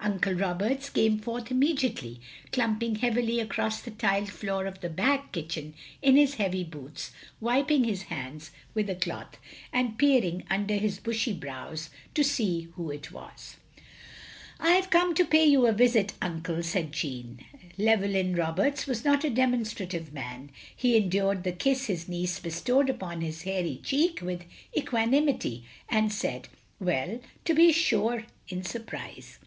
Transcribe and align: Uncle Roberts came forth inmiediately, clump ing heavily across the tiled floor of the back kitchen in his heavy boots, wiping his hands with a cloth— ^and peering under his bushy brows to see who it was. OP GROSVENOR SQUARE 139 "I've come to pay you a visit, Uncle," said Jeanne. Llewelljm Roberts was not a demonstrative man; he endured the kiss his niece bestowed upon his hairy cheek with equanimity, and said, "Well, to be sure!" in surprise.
Uncle 0.00 0.34
Roberts 0.34 0.90
came 0.90 1.16
forth 1.20 1.44
inmiediately, 1.52 2.18
clump 2.50 2.82
ing 2.82 2.96
heavily 2.96 3.38
across 3.38 3.80
the 3.80 3.92
tiled 3.92 4.28
floor 4.28 4.66
of 4.66 4.80
the 4.80 4.88
back 4.90 5.30
kitchen 5.30 5.74
in 6.02 6.16
his 6.16 6.34
heavy 6.34 6.64
boots, 6.64 7.12
wiping 7.40 7.84
his 7.84 8.02
hands 8.10 8.50
with 8.74 8.90
a 8.90 8.96
cloth— 8.96 9.36
^and 9.72 9.96
peering 9.96 10.42
under 10.50 10.74
his 10.74 10.98
bushy 10.98 11.32
brows 11.32 11.88
to 12.14 12.24
see 12.24 12.62
who 12.72 12.90
it 12.90 13.12
was. 13.12 13.58
OP 14.58 14.58
GROSVENOR 14.58 14.58
SQUARE 14.58 14.74
139 14.74 14.78
"I've 14.80 14.90
come 14.90 15.14
to 15.14 15.30
pay 15.30 15.46
you 15.46 15.66
a 15.68 15.72
visit, 15.72 16.14
Uncle," 16.20 16.62
said 16.64 16.90
Jeanne. 16.90 17.38
Llewelljm 17.78 18.36
Roberts 18.36 18.88
was 18.88 19.04
not 19.04 19.22
a 19.22 19.30
demonstrative 19.30 20.12
man; 20.12 20.50
he 20.74 20.96
endured 20.96 21.44
the 21.44 21.52
kiss 21.52 21.86
his 21.86 22.08
niece 22.08 22.40
bestowed 22.40 22.90
upon 22.90 23.20
his 23.20 23.42
hairy 23.42 23.80
cheek 23.84 24.18
with 24.20 24.46
equanimity, 24.76 25.62
and 25.88 26.12
said, 26.12 26.48
"Well, 26.80 27.20
to 27.44 27.54
be 27.54 27.70
sure!" 27.70 28.24
in 28.48 28.64
surprise. 28.64 29.38